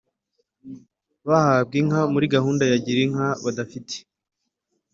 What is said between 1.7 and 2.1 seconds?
inka